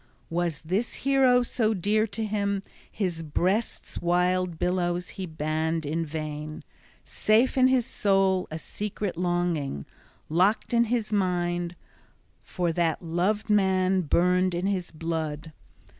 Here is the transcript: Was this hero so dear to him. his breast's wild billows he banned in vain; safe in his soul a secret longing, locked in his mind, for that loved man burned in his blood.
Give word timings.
Was 0.31 0.63
this 0.63 0.95
hero 1.05 1.43
so 1.43 1.75
dear 1.75 2.07
to 2.07 2.25
him. 2.25 2.63
his 2.91 3.21
breast's 3.21 4.01
wild 4.01 4.57
billows 4.57 5.09
he 5.09 5.27
banned 5.27 5.85
in 5.85 6.07
vain; 6.07 6.63
safe 7.03 7.55
in 7.55 7.67
his 7.67 7.85
soul 7.85 8.47
a 8.49 8.57
secret 8.57 9.15
longing, 9.15 9.85
locked 10.27 10.73
in 10.73 10.85
his 10.85 11.13
mind, 11.13 11.75
for 12.41 12.71
that 12.73 13.03
loved 13.03 13.47
man 13.47 14.01
burned 14.01 14.55
in 14.55 14.65
his 14.65 14.89
blood. 14.89 15.53